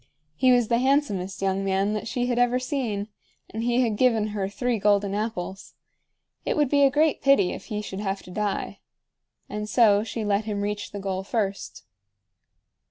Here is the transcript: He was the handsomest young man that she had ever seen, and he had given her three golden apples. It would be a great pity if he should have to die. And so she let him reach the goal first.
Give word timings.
He 0.35 0.51
was 0.51 0.67
the 0.67 0.79
handsomest 0.79 1.43
young 1.43 1.63
man 1.63 1.93
that 1.93 2.07
she 2.07 2.25
had 2.25 2.39
ever 2.39 2.57
seen, 2.57 3.07
and 3.51 3.61
he 3.61 3.81
had 3.81 3.97
given 3.97 4.29
her 4.29 4.49
three 4.49 4.79
golden 4.79 5.13
apples. 5.13 5.75
It 6.43 6.57
would 6.57 6.69
be 6.69 6.81
a 6.81 6.89
great 6.89 7.21
pity 7.21 7.51
if 7.53 7.65
he 7.65 7.83
should 7.83 7.99
have 7.99 8.23
to 8.23 8.31
die. 8.31 8.79
And 9.47 9.69
so 9.69 10.03
she 10.03 10.25
let 10.25 10.45
him 10.45 10.61
reach 10.63 10.89
the 10.91 10.99
goal 10.99 11.21
first. 11.23 11.83